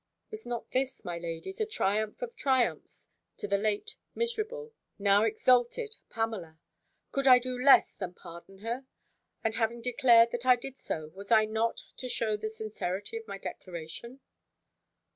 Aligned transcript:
Was 0.31 0.47
not 0.47 0.71
this, 0.71 1.05
my 1.05 1.19
ladies, 1.19 1.61
a 1.61 1.65
triumph 1.67 2.23
of 2.23 2.35
triumphs 2.35 3.07
to 3.37 3.47
the 3.47 3.59
late 3.59 3.97
miserable, 4.15 4.73
now 4.97 5.21
exalted, 5.25 5.97
Pamela! 6.09 6.57
could 7.11 7.27
I 7.27 7.37
do 7.37 7.55
less 7.55 7.93
than 7.93 8.15
pardon 8.15 8.61
her? 8.65 8.85
And 9.43 9.53
having 9.53 9.79
declared 9.79 10.31
that 10.31 10.43
I 10.43 10.55
did 10.55 10.75
so, 10.75 11.09
was 11.09 11.31
I 11.31 11.45
not 11.45 11.77
to 11.97 12.09
shew 12.09 12.35
the 12.35 12.49
sincerity 12.49 13.15
of 13.15 13.27
my 13.27 13.37
declaration? 13.37 14.21